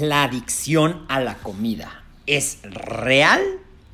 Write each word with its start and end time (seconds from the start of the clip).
¿La 0.00 0.24
adicción 0.24 1.06
a 1.08 1.20
la 1.20 1.36
comida 1.36 2.02
es 2.26 2.58
real 2.64 3.40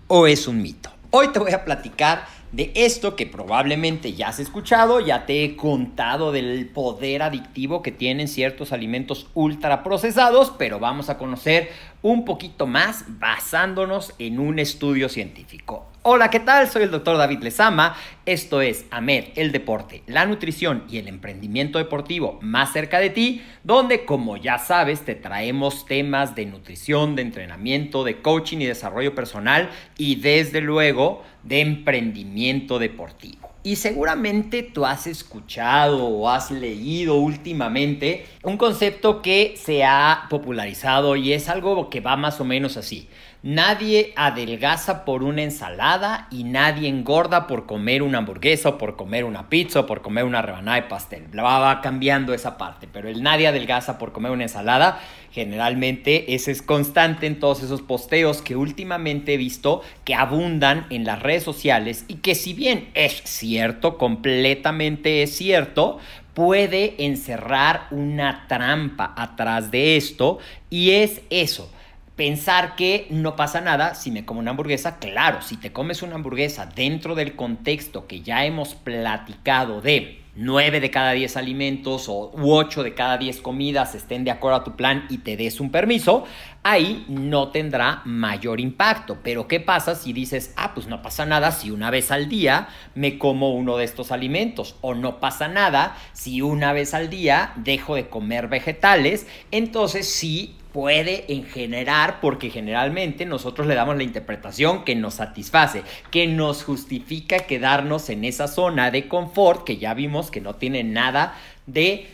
o 0.08 0.26
es 0.26 0.48
un 0.48 0.60
mito? 0.60 0.90
Hoy 1.10 1.28
te 1.28 1.38
voy 1.38 1.52
a 1.52 1.64
platicar 1.64 2.26
de 2.50 2.72
esto 2.74 3.14
que 3.14 3.26
probablemente 3.26 4.12
ya 4.12 4.28
has 4.28 4.40
escuchado, 4.40 4.98
ya 4.98 5.26
te 5.26 5.44
he 5.44 5.54
contado 5.54 6.32
del 6.32 6.68
poder 6.68 7.22
adictivo 7.22 7.82
que 7.82 7.92
tienen 7.92 8.26
ciertos 8.26 8.72
alimentos 8.72 9.28
ultraprocesados, 9.34 10.52
pero 10.58 10.80
vamos 10.80 11.08
a 11.08 11.18
conocer 11.18 11.70
un 12.02 12.24
poquito 12.24 12.66
más 12.66 13.04
basándonos 13.08 14.12
en 14.18 14.40
un 14.40 14.58
estudio 14.58 15.08
científico. 15.08 15.86
Hola, 16.02 16.30
¿qué 16.30 16.40
tal? 16.40 16.68
Soy 16.68 16.82
el 16.82 16.90
doctor 16.90 17.16
David 17.16 17.44
Lezama. 17.44 17.94
Esto 18.26 18.60
es 18.60 18.86
AMED, 18.90 19.26
el 19.36 19.52
deporte, 19.52 20.02
la 20.08 20.26
nutrición 20.26 20.82
y 20.90 20.98
el 20.98 21.06
emprendimiento 21.06 21.78
deportivo 21.78 22.40
más 22.42 22.72
cerca 22.72 22.98
de 22.98 23.10
ti, 23.10 23.42
donde, 23.62 24.04
como 24.04 24.36
ya 24.36 24.58
sabes, 24.58 25.02
te 25.02 25.14
traemos 25.14 25.86
temas 25.86 26.34
de 26.34 26.46
nutrición, 26.46 27.14
de 27.14 27.22
entrenamiento, 27.22 28.02
de 28.02 28.20
coaching 28.20 28.58
y 28.58 28.66
desarrollo 28.66 29.14
personal 29.14 29.70
y 29.96 30.16
desde 30.16 30.60
luego 30.60 31.22
de 31.44 31.60
emprendimiento 31.60 32.80
deportivo. 32.80 33.51
Y 33.64 33.76
seguramente 33.76 34.64
tú 34.64 34.84
has 34.84 35.06
escuchado 35.06 36.04
o 36.04 36.28
has 36.28 36.50
leído 36.50 37.14
últimamente 37.14 38.26
un 38.42 38.56
concepto 38.56 39.22
que 39.22 39.54
se 39.56 39.84
ha 39.84 40.26
popularizado 40.28 41.14
y 41.14 41.32
es 41.32 41.48
algo 41.48 41.88
que 41.88 42.00
va 42.00 42.16
más 42.16 42.40
o 42.40 42.44
menos 42.44 42.76
así. 42.76 43.08
Nadie 43.44 44.12
adelgaza 44.14 45.04
por 45.04 45.24
una 45.24 45.42
ensalada 45.42 46.28
y 46.30 46.44
nadie 46.44 46.88
engorda 46.88 47.48
por 47.48 47.66
comer 47.66 48.02
una 48.02 48.18
hamburguesa 48.18 48.68
o 48.68 48.78
por 48.78 48.94
comer 48.94 49.24
una 49.24 49.48
pizza 49.48 49.80
o 49.80 49.86
por 49.86 50.00
comer 50.00 50.24
una 50.24 50.42
rebanada 50.42 50.80
de 50.80 50.88
pastel. 50.88 51.26
Va 51.36 51.80
cambiando 51.80 52.34
esa 52.34 52.56
parte, 52.56 52.88
pero 52.92 53.08
el 53.08 53.22
nadie 53.22 53.48
adelgaza 53.48 53.98
por 53.98 54.12
comer 54.12 54.30
una 54.30 54.44
ensalada, 54.44 55.00
generalmente 55.32 56.34
ese 56.34 56.50
es 56.52 56.62
constante 56.62 57.26
en 57.26 57.40
todos 57.40 57.62
esos 57.62 57.82
posteos 57.82 58.42
que 58.42 58.54
últimamente 58.54 59.34
he 59.34 59.36
visto 59.36 59.82
que 60.04 60.14
abundan 60.14 60.86
en 60.90 61.04
las 61.04 61.22
redes 61.22 61.42
sociales 61.42 62.04
y 62.08 62.16
que 62.16 62.34
si 62.34 62.52
bien 62.52 62.90
es 62.94 63.22
cierto, 63.24 63.98
completamente 63.98 65.22
es 65.22 65.34
cierto, 65.34 65.98
puede 66.34 67.04
encerrar 67.04 67.88
una 67.90 68.46
trampa 68.48 69.14
atrás 69.16 69.70
de 69.70 69.96
esto 69.96 70.38
y 70.70 70.92
es 70.92 71.22
eso 71.30 71.70
pensar 72.16 72.76
que 72.76 73.06
no 73.10 73.36
pasa 73.36 73.60
nada 73.60 73.94
si 73.94 74.10
me 74.10 74.24
como 74.24 74.40
una 74.40 74.50
hamburguesa. 74.50 74.98
Claro, 74.98 75.42
si 75.42 75.56
te 75.56 75.72
comes 75.72 76.02
una 76.02 76.14
hamburguesa 76.14 76.66
dentro 76.66 77.14
del 77.14 77.34
contexto 77.34 78.06
que 78.06 78.20
ya 78.20 78.44
hemos 78.44 78.74
platicado 78.74 79.80
de 79.80 80.21
9 80.34 80.80
de 80.80 80.90
cada 80.90 81.12
10 81.12 81.36
alimentos 81.36 82.08
o 82.08 82.32
8 82.34 82.82
de 82.82 82.94
cada 82.94 83.18
10 83.18 83.40
comidas 83.42 83.94
estén 83.94 84.24
de 84.24 84.30
acuerdo 84.30 84.56
a 84.56 84.64
tu 84.64 84.76
plan 84.76 85.06
y 85.10 85.18
te 85.18 85.36
des 85.36 85.60
un 85.60 85.70
permiso, 85.70 86.24
ahí 86.62 87.04
no 87.08 87.48
tendrá 87.48 88.00
mayor 88.06 88.60
impacto. 88.60 89.18
Pero 89.22 89.46
¿qué 89.46 89.60
pasa 89.60 89.94
si 89.94 90.12
dices, 90.12 90.54
ah, 90.56 90.72
pues 90.74 90.86
no 90.86 91.02
pasa 91.02 91.26
nada 91.26 91.52
si 91.52 91.70
una 91.70 91.90
vez 91.90 92.10
al 92.10 92.28
día 92.28 92.68
me 92.94 93.18
como 93.18 93.52
uno 93.52 93.76
de 93.76 93.84
estos 93.84 94.10
alimentos? 94.10 94.76
O 94.80 94.94
no 94.94 95.20
pasa 95.20 95.48
nada 95.48 95.96
si 96.12 96.40
una 96.40 96.72
vez 96.72 96.94
al 96.94 97.10
día 97.10 97.52
dejo 97.56 97.94
de 97.94 98.08
comer 98.08 98.48
vegetales. 98.48 99.26
Entonces 99.50 100.08
sí 100.08 100.56
puede 100.72 101.32
en 101.32 101.44
generar, 101.44 102.20
porque 102.20 102.50
generalmente 102.50 103.26
nosotros 103.26 103.66
le 103.66 103.74
damos 103.74 103.96
la 103.96 104.02
interpretación 104.02 104.84
que 104.84 104.94
nos 104.94 105.14
satisface, 105.14 105.82
que 106.10 106.26
nos 106.26 106.64
justifica 106.64 107.40
quedarnos 107.40 108.08
en 108.08 108.24
esa 108.24 108.48
zona 108.48 108.90
de 108.90 109.06
confort 109.06 109.64
que 109.64 109.76
ya 109.76 109.94
vimos 109.94 110.21
que 110.30 110.40
no 110.40 110.54
tiene 110.54 110.84
nada 110.84 111.34
de 111.66 112.06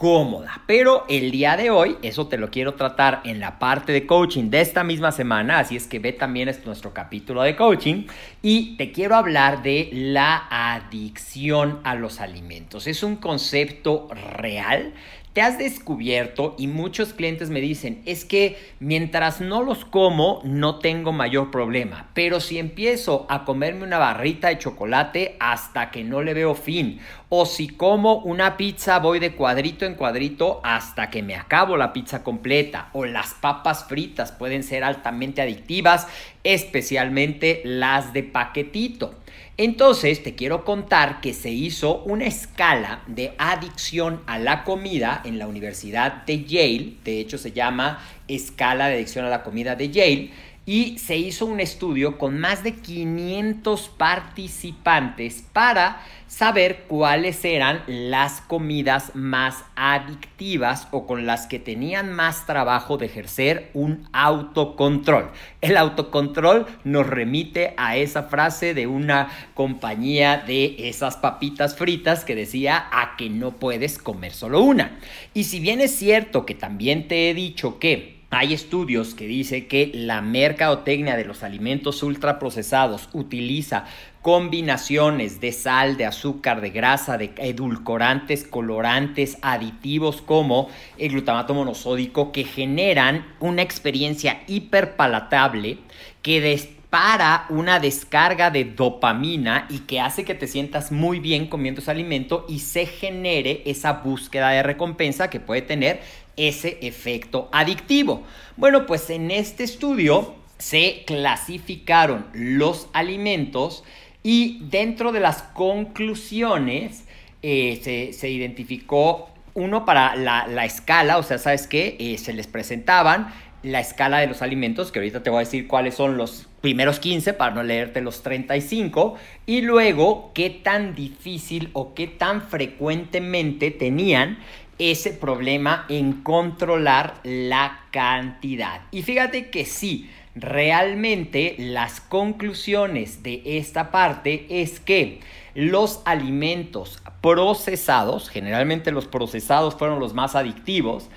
cómoda. 0.00 0.62
Pero 0.66 1.04
el 1.10 1.30
día 1.30 1.58
de 1.58 1.68
hoy, 1.68 1.98
eso 2.00 2.26
te 2.26 2.38
lo 2.38 2.50
quiero 2.50 2.72
tratar 2.72 3.20
en 3.24 3.38
la 3.38 3.58
parte 3.58 3.92
de 3.92 4.06
coaching 4.06 4.48
de 4.48 4.62
esta 4.62 4.82
misma 4.82 5.12
semana, 5.12 5.58
así 5.58 5.76
es 5.76 5.86
que 5.86 5.98
ve 5.98 6.12
también 6.12 6.48
es 6.48 6.64
nuestro 6.64 6.94
capítulo 6.94 7.42
de 7.42 7.54
coaching 7.54 8.06
y 8.40 8.78
te 8.78 8.92
quiero 8.92 9.14
hablar 9.14 9.62
de 9.62 9.90
la 9.92 10.46
adicción 10.50 11.80
a 11.84 11.96
los 11.96 12.20
alimentos. 12.20 12.86
Es 12.86 13.02
un 13.02 13.16
concepto 13.16 14.08
real 14.38 14.94
te 15.32 15.42
has 15.42 15.58
descubierto 15.58 16.56
y 16.58 16.66
muchos 16.66 17.12
clientes 17.12 17.50
me 17.50 17.60
dicen, 17.60 18.02
es 18.04 18.24
que 18.24 18.58
mientras 18.80 19.40
no 19.40 19.62
los 19.62 19.84
como 19.84 20.40
no 20.44 20.80
tengo 20.80 21.12
mayor 21.12 21.50
problema, 21.50 22.08
pero 22.14 22.40
si 22.40 22.58
empiezo 22.58 23.26
a 23.28 23.44
comerme 23.44 23.84
una 23.84 23.98
barrita 23.98 24.48
de 24.48 24.58
chocolate 24.58 25.36
hasta 25.38 25.90
que 25.92 26.02
no 26.02 26.22
le 26.22 26.34
veo 26.34 26.54
fin, 26.54 27.00
o 27.28 27.46
si 27.46 27.68
como 27.68 28.16
una 28.16 28.56
pizza 28.56 28.98
voy 28.98 29.20
de 29.20 29.36
cuadrito 29.36 29.86
en 29.86 29.94
cuadrito 29.94 30.60
hasta 30.64 31.10
que 31.10 31.22
me 31.22 31.36
acabo 31.36 31.76
la 31.76 31.92
pizza 31.92 32.24
completa, 32.24 32.88
o 32.92 33.04
las 33.04 33.34
papas 33.34 33.84
fritas 33.84 34.32
pueden 34.32 34.64
ser 34.64 34.82
altamente 34.82 35.40
adictivas, 35.40 36.08
especialmente 36.44 37.62
las 37.64 38.12
de 38.12 38.22
paquetito. 38.22 39.14
Entonces 39.56 40.22
te 40.22 40.34
quiero 40.34 40.64
contar 40.64 41.20
que 41.20 41.34
se 41.34 41.50
hizo 41.50 42.02
una 42.04 42.24
escala 42.24 43.02
de 43.06 43.34
adicción 43.36 44.22
a 44.26 44.38
la 44.38 44.64
comida 44.64 45.20
en 45.24 45.38
la 45.38 45.46
Universidad 45.46 46.24
de 46.24 46.44
Yale, 46.44 46.94
de 47.04 47.20
hecho 47.20 47.36
se 47.36 47.52
llama 47.52 48.02
escala 48.26 48.88
de 48.88 48.94
adicción 48.94 49.26
a 49.26 49.28
la 49.28 49.42
comida 49.42 49.76
de 49.76 49.90
Yale, 49.90 50.30
y 50.70 50.98
se 50.98 51.16
hizo 51.16 51.46
un 51.46 51.58
estudio 51.58 52.16
con 52.16 52.38
más 52.38 52.62
de 52.62 52.76
500 52.76 53.88
participantes 53.88 55.44
para 55.52 56.00
saber 56.28 56.84
cuáles 56.86 57.44
eran 57.44 57.82
las 57.88 58.40
comidas 58.42 59.16
más 59.16 59.64
adictivas 59.74 60.86
o 60.92 61.08
con 61.08 61.26
las 61.26 61.48
que 61.48 61.58
tenían 61.58 62.12
más 62.12 62.46
trabajo 62.46 62.98
de 62.98 63.06
ejercer 63.06 63.70
un 63.74 64.06
autocontrol. 64.12 65.32
El 65.60 65.76
autocontrol 65.76 66.66
nos 66.84 67.04
remite 67.04 67.74
a 67.76 67.96
esa 67.96 68.22
frase 68.22 68.72
de 68.72 68.86
una 68.86 69.28
compañía 69.54 70.36
de 70.36 70.88
esas 70.88 71.16
papitas 71.16 71.74
fritas 71.74 72.24
que 72.24 72.36
decía 72.36 72.86
a 72.92 73.16
que 73.16 73.28
no 73.28 73.56
puedes 73.56 73.98
comer 73.98 74.30
solo 74.30 74.62
una. 74.62 75.00
Y 75.34 75.42
si 75.42 75.58
bien 75.58 75.80
es 75.80 75.96
cierto 75.96 76.46
que 76.46 76.54
también 76.54 77.08
te 77.08 77.28
he 77.28 77.34
dicho 77.34 77.80
que 77.80 78.19
hay 78.30 78.54
estudios 78.54 79.14
que 79.14 79.26
dicen 79.26 79.66
que 79.66 79.90
la 79.92 80.22
mercadotecnia 80.22 81.16
de 81.16 81.24
los 81.24 81.42
alimentos 81.42 82.02
ultraprocesados 82.04 83.08
utiliza 83.12 83.86
combinaciones 84.22 85.40
de 85.40 85.50
sal, 85.50 85.96
de 85.96 86.06
azúcar, 86.06 86.60
de 86.60 86.70
grasa, 86.70 87.18
de 87.18 87.32
edulcorantes, 87.38 88.44
colorantes, 88.44 89.38
aditivos 89.42 90.22
como 90.22 90.68
el 90.96 91.10
glutamato 91.10 91.54
monosódico 91.54 92.30
que 92.30 92.44
generan 92.44 93.26
una 93.40 93.62
experiencia 93.62 94.42
hiperpalatable 94.46 95.78
que 96.22 96.40
para 96.90 97.46
una 97.50 97.78
descarga 97.78 98.50
de 98.50 98.64
dopamina 98.64 99.66
y 99.70 99.80
que 99.80 100.00
hace 100.00 100.24
que 100.24 100.34
te 100.34 100.48
sientas 100.48 100.90
muy 100.90 101.20
bien 101.20 101.46
comiendo 101.46 101.80
ese 101.80 101.92
alimento 101.92 102.44
y 102.48 102.58
se 102.58 102.84
genere 102.84 103.62
esa 103.64 103.92
búsqueda 103.92 104.50
de 104.50 104.64
recompensa 104.64 105.30
que 105.30 105.38
puede 105.38 105.62
tener 105.62 106.00
ese 106.36 106.78
efecto 106.82 107.48
adictivo. 107.52 108.24
Bueno, 108.56 108.86
pues 108.86 109.08
en 109.10 109.30
este 109.30 109.62
estudio 109.62 110.34
se 110.58 111.04
clasificaron 111.06 112.26
los 112.32 112.88
alimentos 112.92 113.84
y 114.22 114.58
dentro 114.64 115.12
de 115.12 115.20
las 115.20 115.42
conclusiones 115.42 117.04
eh, 117.42 118.12
se, 118.12 118.28
identificó 118.28 119.30
uno 119.54 119.84
para 119.84 120.14
la, 120.16 120.64
escala, 120.64 121.18
o 121.18 121.22
sea, 121.22 121.38
¿sabes 121.38 121.66
qué? 121.66 121.96
Eh, 121.98 122.18
se 122.18 122.32
les 122.32 122.46
presentaban 122.46 123.32
la 123.62 123.80
escala 123.80 124.18
de 124.18 124.26
los 124.26 124.42
alimentos, 124.42 124.90
que 124.90 124.98
ahorita 124.98 125.22
te 125.22 125.30
voy 125.30 125.38
a 125.38 125.40
decir 125.40 125.66
cuáles 125.66 125.94
son 125.94 126.16
los 126.16 126.48
primeros 126.60 126.98
15 126.98 127.34
para 127.34 127.54
no 127.54 127.62
leerte 127.62 128.00
los 128.00 128.22
35, 128.22 129.16
y 129.46 129.60
luego 129.62 130.32
qué 130.34 130.50
tan 130.50 130.94
difícil 130.94 131.70
o 131.72 131.94
qué 131.94 132.06
tan 132.06 132.42
frecuentemente 132.42 133.70
tenían 133.70 134.38
ese 134.78 135.12
problema 135.12 135.84
en 135.88 136.22
controlar 136.22 137.20
la 137.22 137.80
cantidad. 137.90 138.80
Y 138.90 139.02
fíjate 139.02 139.50
que 139.50 139.66
sí, 139.66 140.10
realmente 140.34 141.54
las 141.58 142.00
conclusiones 142.00 143.22
de 143.22 143.42
esta 143.44 143.90
parte 143.90 144.46
es 144.48 144.80
que 144.80 145.20
los 145.54 146.00
alimentos 146.06 147.02
procesados, 147.20 148.30
generalmente 148.30 148.92
los 148.92 149.06
procesados 149.06 149.74
fueron 149.74 149.98
los 149.98 150.14
más 150.14 150.34
adictivos, 150.34 151.10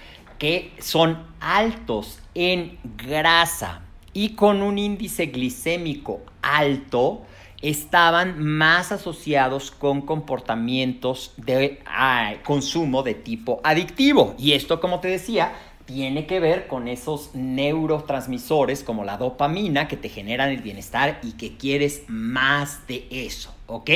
que 0.43 0.73
son 0.77 1.25
altos 1.39 2.19
en 2.35 2.77
grasa 2.97 3.79
y 4.11 4.31
con 4.31 4.61
un 4.61 4.77
índice 4.77 5.27
glicémico 5.27 6.19
alto, 6.41 7.21
estaban 7.61 8.43
más 8.43 8.91
asociados 8.91 9.71
con 9.71 10.01
comportamientos 10.01 11.31
de 11.37 11.79
ah, 11.85 12.33
consumo 12.43 13.03
de 13.03 13.13
tipo 13.13 13.61
adictivo. 13.63 14.35
Y 14.37 14.51
esto, 14.51 14.81
como 14.81 14.99
te 14.99 15.07
decía, 15.07 15.53
tiene 15.85 16.27
que 16.27 16.41
ver 16.41 16.67
con 16.67 16.89
esos 16.89 17.33
neurotransmisores 17.33 18.83
como 18.83 19.05
la 19.05 19.15
dopamina 19.15 19.87
que 19.87 19.95
te 19.95 20.09
generan 20.09 20.49
el 20.49 20.61
bienestar 20.61 21.21
y 21.23 21.37
que 21.37 21.55
quieres 21.55 22.03
más 22.09 22.85
de 22.87 23.07
eso, 23.09 23.55
¿ok? 23.67 23.89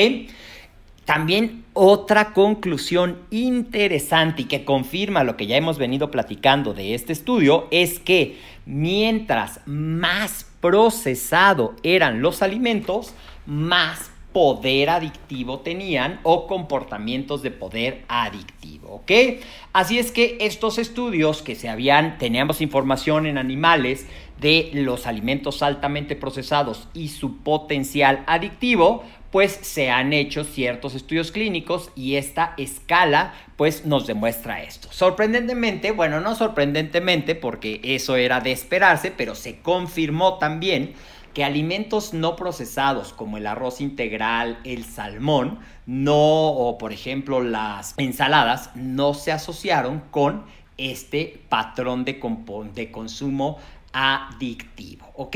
También 1.08 1.64
otra 1.72 2.34
conclusión 2.34 3.20
interesante 3.32 4.42
y 4.42 4.46
que 4.46 4.66
confirma 4.66 5.24
lo 5.24 5.38
que 5.38 5.48
ya 5.48 5.56
hemos 5.56 5.78
venido 5.78 6.12
platicando 6.12 6.74
de 6.74 6.96
este 6.96 7.14
estudio 7.14 7.70
es 7.72 8.00
que 8.00 8.38
mientras 8.66 9.62
más 9.66 10.46
procesado 10.60 11.76
eran 11.82 12.22
los 12.22 12.42
alimentos, 12.42 13.14
más 13.46 14.12
poder 14.34 14.90
adictivo 14.90 15.62
tenían 15.62 16.20
o 16.24 16.46
comportamientos 16.46 17.42
de 17.42 17.52
poder 17.52 18.04
adictivo, 18.10 18.96
¿ok? 18.96 19.12
Así 19.72 20.00
es 20.00 20.12
que 20.12 20.38
estos 20.42 20.78
estudios 20.78 21.42
que 21.42 21.56
se 21.56 21.70
habían, 21.70 22.18
teníamos 22.18 22.60
información 22.60 23.26
en 23.26 23.38
animales 23.38 24.06
de 24.40 24.70
los 24.74 25.08
alimentos 25.08 25.64
altamente 25.64 26.16
procesados 26.16 26.88
y 26.94 27.08
su 27.08 27.38
potencial 27.38 28.24
adictivo, 28.28 29.04
pues 29.32 29.60
se 29.62 29.90
han 29.90 30.14
hecho 30.14 30.44
ciertos 30.44 30.96
estudios 30.96 31.32
clínicos 31.32 31.92
y 31.96 32.16
esta 32.16 32.54
escala 32.58 33.34
pues 33.56 33.86
nos 33.86 34.08
demuestra 34.08 34.64
esto. 34.64 34.88
Sorprendentemente, 34.92 35.92
bueno, 35.92 36.22
no 36.22 36.36
sorprendentemente 36.36 37.36
porque 37.36 37.82
eso 37.84 38.16
era 38.16 38.40
de 38.40 38.52
esperarse, 38.52 39.12
pero 39.12 39.36
se 39.36 39.60
confirmó 39.60 40.38
también 40.38 40.94
que 41.34 41.44
alimentos 41.44 42.14
no 42.14 42.36
procesados 42.36 43.14
como 43.14 43.38
el 43.38 43.46
arroz 43.46 43.80
integral, 43.80 44.60
el 44.64 44.86
salmón, 44.86 45.60
no, 45.86 46.16
o 46.16 46.78
por 46.80 46.94
ejemplo 46.94 47.44
las 47.44 47.94
ensaladas, 47.98 48.72
no 48.76 49.14
se 49.14 49.32
asociaron 49.32 50.02
con 50.10 50.46
este 50.78 51.40
patrón 51.50 52.06
de, 52.06 52.20
de 52.74 52.92
consumo 52.92 53.60
adictivo, 53.94 55.08
¿ok? 55.16 55.36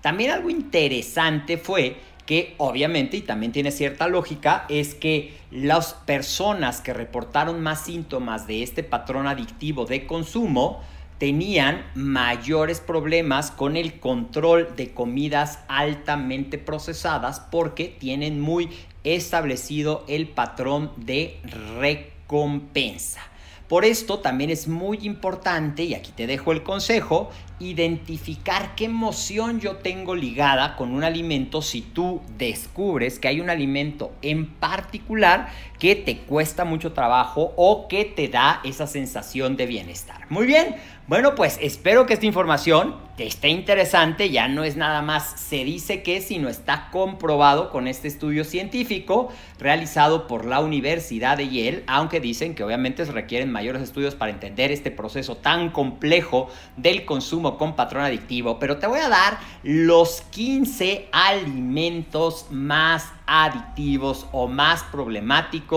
También 0.00 0.30
algo 0.30 0.50
interesante 0.50 1.56
fue 1.56 1.96
que 2.28 2.54
obviamente, 2.58 3.16
y 3.16 3.22
también 3.22 3.52
tiene 3.52 3.70
cierta 3.70 4.06
lógica, 4.06 4.66
es 4.68 4.94
que 4.94 5.34
las 5.50 5.94
personas 5.94 6.82
que 6.82 6.92
reportaron 6.92 7.62
más 7.62 7.86
síntomas 7.86 8.46
de 8.46 8.62
este 8.62 8.82
patrón 8.82 9.26
adictivo 9.26 9.86
de 9.86 10.06
consumo 10.06 10.82
tenían 11.16 11.86
mayores 11.94 12.80
problemas 12.80 13.50
con 13.50 13.78
el 13.78 13.98
control 13.98 14.76
de 14.76 14.90
comidas 14.92 15.60
altamente 15.68 16.58
procesadas 16.58 17.40
porque 17.40 17.96
tienen 17.98 18.40
muy 18.40 18.68
establecido 19.04 20.04
el 20.06 20.28
patrón 20.28 20.92
de 20.98 21.40
recompensa. 21.80 23.22
Por 23.68 23.84
esto 23.84 24.20
también 24.20 24.48
es 24.48 24.66
muy 24.66 24.98
importante, 25.02 25.84
y 25.84 25.94
aquí 25.94 26.10
te 26.12 26.26
dejo 26.26 26.52
el 26.52 26.62
consejo, 26.62 27.28
identificar 27.60 28.74
qué 28.74 28.86
emoción 28.86 29.60
yo 29.60 29.76
tengo 29.76 30.14
ligada 30.14 30.74
con 30.76 30.92
un 30.92 31.04
alimento 31.04 31.60
si 31.60 31.82
tú 31.82 32.22
descubres 32.38 33.18
que 33.18 33.28
hay 33.28 33.40
un 33.40 33.50
alimento 33.50 34.12
en 34.22 34.46
particular 34.46 35.52
que 35.78 35.94
te 35.94 36.18
cuesta 36.18 36.64
mucho 36.64 36.92
trabajo 36.92 37.52
o 37.56 37.88
que 37.88 38.04
te 38.04 38.28
da 38.28 38.60
esa 38.64 38.86
sensación 38.86 39.56
de 39.56 39.66
bienestar. 39.66 40.26
Muy 40.28 40.46
bien, 40.46 40.76
bueno 41.06 41.34
pues 41.34 41.58
espero 41.60 42.06
que 42.06 42.14
esta 42.14 42.26
información 42.26 42.96
te 43.16 43.26
esté 43.26 43.48
interesante, 43.48 44.30
ya 44.30 44.46
no 44.46 44.62
es 44.62 44.76
nada 44.76 45.02
más 45.02 45.40
se 45.40 45.64
dice 45.64 46.04
que, 46.04 46.20
sino 46.20 46.48
está 46.48 46.88
comprobado 46.92 47.70
con 47.70 47.88
este 47.88 48.06
estudio 48.06 48.44
científico 48.44 49.28
realizado 49.58 50.28
por 50.28 50.44
la 50.44 50.60
Universidad 50.60 51.36
de 51.36 51.48
Yale, 51.48 51.82
aunque 51.88 52.20
dicen 52.20 52.54
que 52.54 52.62
obviamente 52.62 53.04
se 53.04 53.10
requieren 53.10 53.50
mayores 53.50 53.82
estudios 53.82 54.14
para 54.14 54.30
entender 54.30 54.70
este 54.70 54.92
proceso 54.92 55.36
tan 55.36 55.70
complejo 55.70 56.48
del 56.76 57.04
consumo 57.04 57.58
con 57.58 57.74
patrón 57.74 58.04
adictivo, 58.04 58.60
pero 58.60 58.78
te 58.78 58.86
voy 58.86 59.00
a 59.00 59.08
dar 59.08 59.38
los 59.64 60.20
15 60.30 61.08
alimentos 61.10 62.46
más 62.50 63.12
adictivos 63.26 64.26
o 64.30 64.46
más 64.46 64.84
problemáticos 64.84 65.67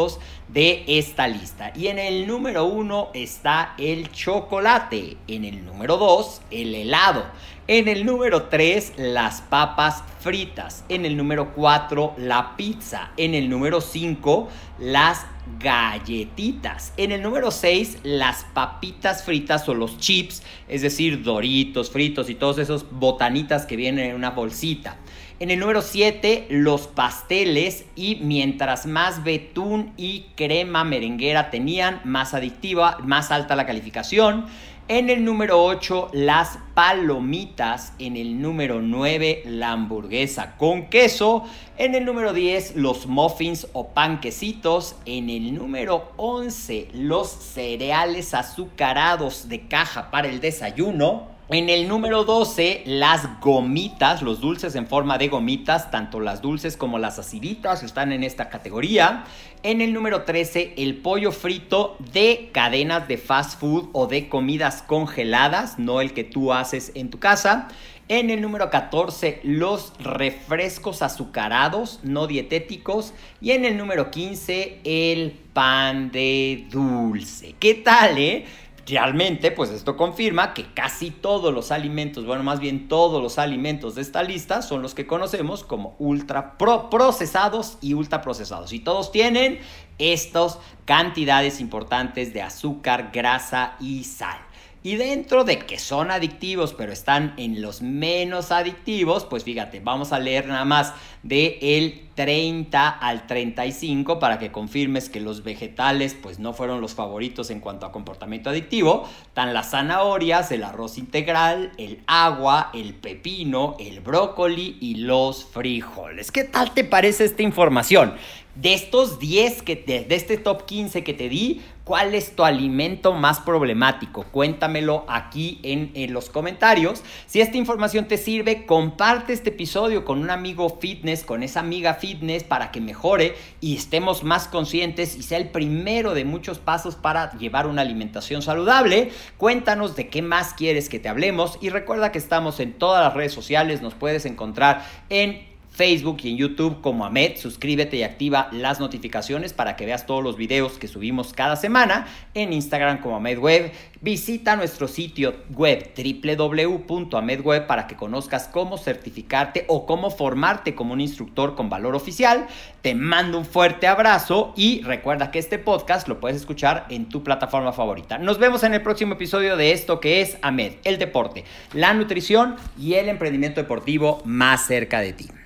de 0.48 0.84
esta 0.88 1.28
lista. 1.28 1.72
Y 1.76 1.88
en 1.88 2.00
el 2.00 2.28
número 2.28 2.66
uno 2.66 3.10
está 3.14 3.76
el 3.78 4.10
chocolate, 4.12 5.18
en 5.28 5.46
el 5.46 5.66
número 5.66 5.98
2 5.98 6.42
el 6.52 6.76
helado, 6.76 7.26
en 7.68 7.88
el 7.88 8.06
número 8.06 8.44
3 8.44 8.94
las 8.98 9.42
papas 9.42 10.04
fritas, 10.20 10.86
en 10.88 11.06
el 11.06 11.18
número 11.18 11.54
4 11.54 12.16
la 12.18 12.56
pizza, 12.56 13.12
en 13.18 13.36
el 13.36 13.50
número 13.50 13.82
5 13.82 14.48
las 14.80 15.26
galletitas. 15.60 16.94
En 16.98 17.12
el 17.12 17.22
número 17.22 17.52
6, 17.52 18.00
las 18.04 18.46
papitas 18.54 19.24
fritas 19.24 19.68
o 19.68 19.74
los 19.74 19.98
chips, 19.98 20.44
es 20.68 20.82
decir, 20.82 21.24
doritos 21.24 21.92
fritos 21.92 22.30
y 22.30 22.36
todos 22.36 22.58
esos 22.58 22.86
botanitas 22.92 23.66
que 23.66 23.76
vienen 23.76 24.12
en 24.12 24.16
una 24.16 24.32
bolsita. 24.32 24.98
En 25.42 25.50
el 25.50 25.58
número 25.58 25.82
7, 25.82 26.46
los 26.52 26.86
pasteles 26.86 27.86
y 27.96 28.18
mientras 28.18 28.86
más 28.86 29.24
betún 29.24 29.92
y 29.98 30.28
crema 30.36 30.84
merenguera 30.84 31.50
tenían, 31.50 32.00
más 32.04 32.36
adictiva, 32.36 33.00
más 33.04 33.32
alta 33.32 33.56
la 33.56 33.66
calificación. 33.66 34.46
En 34.88 35.10
el 35.10 35.26
número 35.26 35.64
8, 35.64 36.12
las 36.14 36.60
palomitas. 36.76 37.94
En 37.98 38.18
el 38.18 38.40
número 38.40 38.84
9, 38.84 39.42
la 39.48 39.72
hamburguesa 39.72 40.58
con 40.58 40.92
queso. 40.92 41.44
En 41.76 41.96
el 41.96 42.06
número 42.06 42.34
10, 42.34 42.76
los 42.76 43.08
muffins 43.08 43.66
o 43.74 43.88
panquecitos. 43.96 44.96
En 45.06 45.32
el 45.32 45.56
número 45.56 46.12
11, 46.18 46.90
los 46.94 47.32
cereales 47.32 48.36
azucarados 48.36 49.50
de 49.50 49.62
caja 49.62 50.12
para 50.12 50.28
el 50.28 50.40
desayuno. 50.40 51.41
En 51.54 51.70
el 51.70 51.90
número 51.90 52.24
12, 52.24 52.84
las 52.86 53.42
gomitas, 53.42 54.22
los 54.22 54.40
dulces 54.40 54.74
en 54.76 54.88
forma 54.88 55.18
de 55.18 55.28
gomitas, 55.28 55.92
tanto 55.92 56.22
las 56.22 56.42
dulces 56.42 56.78
como 56.78 56.98
las 56.98 57.20
aciditas 57.20 57.84
están 57.84 58.14
en 58.14 58.24
esta 58.24 58.48
categoría. 58.48 59.26
En 59.62 59.82
el 59.82 59.92
número 59.92 60.24
13, 60.24 60.76
el 60.78 60.96
pollo 61.00 61.34
frito 61.34 61.98
de 62.14 62.52
cadenas 62.54 63.10
de 63.10 63.18
fast 63.18 63.60
food 63.60 63.90
o 63.92 64.08
de 64.08 64.30
comidas 64.30 64.82
congeladas, 64.82 65.78
no 65.78 66.00
el 66.00 66.14
que 66.14 66.24
tú 66.24 66.54
haces 66.54 66.94
en 66.96 67.10
tu 67.10 67.20
casa. 67.20 67.68
En 68.08 68.30
el 68.30 68.40
número 68.40 68.70
14, 68.70 69.42
los 69.44 69.92
refrescos 70.00 71.02
azucarados, 71.02 72.00
no 72.04 72.28
dietéticos. 72.28 73.14
Y 73.42 73.52
en 73.52 73.66
el 73.66 73.76
número 73.78 74.10
15, 74.10 74.80
el 74.86 75.32
pan 75.52 76.12
de 76.12 76.66
dulce. 76.72 77.56
¿Qué 77.60 77.74
tal, 77.74 78.18
eh? 78.18 78.46
Realmente, 78.88 79.52
pues 79.52 79.70
esto 79.70 79.96
confirma 79.96 80.54
que 80.54 80.74
casi 80.74 81.12
todos 81.12 81.54
los 81.54 81.72
alimentos, 81.72 82.26
bueno, 82.26 82.44
más 82.44 82.60
bien 82.60 82.88
todos 82.88 83.22
los 83.22 83.38
alimentos 83.38 83.96
de 83.96 84.02
esta 84.02 84.24
lista 84.24 84.62
son 84.62 84.82
los 84.82 84.96
que 84.96 85.06
conocemos 85.06 85.64
como 85.64 85.96
ultra 86.00 86.58
procesados 86.58 87.78
y 87.82 87.94
ultra 87.94 88.22
procesados. 88.22 88.74
Y 88.74 88.80
todos 88.80 89.12
tienen 89.12 89.60
estas 90.00 90.58
cantidades 90.86 91.60
importantes 91.60 92.34
de 92.34 92.42
azúcar, 92.42 93.12
grasa 93.14 93.76
y 93.80 94.04
sal. 94.04 94.40
Y 94.84 94.96
dentro 94.96 95.44
de 95.44 95.60
que 95.60 95.78
son 95.78 96.10
adictivos, 96.10 96.74
pero 96.74 96.92
están 96.92 97.36
en 97.38 97.62
los 97.62 97.84
menos 97.84 98.52
adictivos, 98.52 99.26
pues 99.26 99.44
fíjate, 99.44 99.80
vamos 99.80 100.12
a 100.12 100.18
leer 100.18 100.48
nada 100.48 100.66
más 100.66 100.96
de 101.22 101.60
el 101.62 102.10
30 102.16 102.90
al 102.90 103.28
35 103.28 104.18
para 104.18 104.40
que 104.40 104.52
confirmes 104.52 105.08
que 105.10 105.20
los 105.20 105.44
vegetales 105.44 106.16
pues 106.20 106.40
no 106.40 106.54
fueron 106.54 106.82
los 106.82 106.96
favoritos 106.96 107.52
en 107.52 107.60
cuanto 107.60 107.86
a 107.86 107.92
comportamiento 107.92 108.50
adictivo. 108.50 109.08
Están 109.22 109.54
las 109.54 109.70
zanahorias, 109.70 110.52
el 110.52 110.64
arroz 110.64 110.98
integral, 110.98 111.74
el 111.78 112.00
agua, 112.08 112.72
el 112.74 112.96
pepino, 112.96 113.76
el 113.80 114.00
brócoli 114.00 114.78
y 114.82 114.96
los 114.96 115.46
frijoles. 115.46 116.32
¿Qué 116.32 116.44
tal 116.44 116.74
te 116.74 116.84
parece 116.84 117.26
esta 117.26 117.44
información? 117.44 118.16
De 118.56 118.74
estos 118.74 119.20
10 119.20 119.62
que 119.62 119.76
de 119.76 120.16
este 120.16 120.38
top 120.38 120.66
15 120.66 121.04
que 121.04 121.14
te 121.14 121.30
di, 121.30 121.62
¿cuál 121.92 122.16
es 122.16 122.38
tu 122.38 122.46
alimento 122.46 123.12
más 123.12 123.42
problemático? 123.42 124.24
Cuéntamelo 124.24 125.04
aquí 125.10 125.60
en, 125.62 125.92
los 126.14 126.30
comentarios. 126.30 127.04
Si 127.26 127.42
esta 127.42 127.58
información 127.58 128.08
te 128.08 128.16
sirve, 128.18 128.66
comparte 128.66 129.34
este 129.34 129.50
episodio 129.50 130.06
con 130.06 130.20
un 130.22 130.30
amigo 130.30 130.78
fitness, 130.80 131.26
con 131.26 131.44
esa 131.44 131.60
amiga 131.60 131.96
fitness 131.96 132.46
para 132.46 132.72
que 132.72 132.80
mejore 132.80 133.36
y 133.60 133.76
estemos 133.76 134.24
más 134.24 134.48
conscientes 134.48 135.18
y 135.18 135.24
sea 135.24 135.38
el 135.38 135.50
primero 135.50 136.14
de 136.14 136.24
muchos 136.24 136.60
pasos 136.60 136.96
para 136.96 137.38
llevar 137.38 137.68
una 137.68 137.82
alimentación 137.82 138.42
saludable. 138.42 139.12
Cuéntanos 139.36 139.98
de 139.98 140.08
qué 140.08 140.22
más 140.22 140.54
quieres 140.54 140.88
que 140.88 141.00
te 141.00 141.10
hablemos 141.10 141.60
y 141.60 141.72
recuerda 141.72 142.14
que 142.14 142.20
estamos 142.20 142.62
en 142.62 142.72
todas 142.72 143.04
las 143.04 143.14
redes 143.14 143.34
sociales, 143.34 143.82
nos 143.82 143.96
puedes 143.96 144.26
encontrar 144.26 144.88
en 145.10 145.51
Facebook 145.72 146.20
y 146.24 146.32
en 146.32 146.38
YouTube 146.38 146.82
como 146.82 147.06
Ahmed. 147.06 147.38
Suscríbete 147.38 147.98
y 147.98 148.04
activa 148.04 148.50
las 148.52 148.80
notificaciones 148.80 149.54
para 149.54 149.76
que 149.76 149.86
veas 149.86 150.06
todos 150.06 150.24
los 150.24 150.38
videos 150.38 150.74
que 150.74 150.88
subimos 150.88 151.34
cada 151.34 151.56
semana. 151.56 152.08
En 152.34 152.54
Instagram 152.54 153.00
como 153.02 153.16
Ahmed 153.16 153.40
Web. 153.40 153.72
Visita 154.02 154.56
nuestro 154.56 154.88
sitio 154.88 155.36
web 155.52 155.92
www.amedweb 155.96 157.68
para 157.68 157.86
que 157.86 157.96
conozcas 157.96 158.48
cómo 158.48 158.78
certificarte 158.78 159.66
o 159.68 159.86
cómo 159.86 160.10
formarte 160.10 160.74
como 160.76 160.94
un 160.94 161.02
instructor 161.02 161.56
con 161.56 161.70
valor 161.70 161.96
oficial. 161.96 162.48
Te 162.82 162.96
mando 162.96 163.38
un 163.38 163.46
fuerte 163.46 163.88
abrazo 163.88 164.54
y 164.58 164.82
recuerda 164.82 165.32
que 165.32 165.40
este 165.40 165.60
podcast 165.60 166.08
lo 166.08 166.20
puedes 166.20 166.38
escuchar 166.38 166.88
en 166.90 167.10
tu 167.10 167.24
plataforma 167.24 167.74
favorita. 167.74 168.18
Nos 168.18 168.40
vemos 168.40 168.64
en 168.64 168.74
el 168.74 168.82
próximo 168.82 169.14
episodio 169.14 169.56
de 169.56 169.72
esto 169.72 170.00
que 170.00 170.22
es 170.22 170.38
AMED, 170.42 170.74
el 170.84 170.98
deporte, 170.98 171.44
la 171.74 171.94
nutrición 171.94 172.56
y 172.80 172.96
el 172.96 173.08
emprendimiento 173.08 173.62
deportivo 173.62 174.22
más 174.26 174.66
cerca 174.66 175.00
de 175.02 175.14
ti. 175.14 175.41